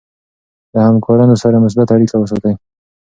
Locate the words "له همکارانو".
0.73-1.35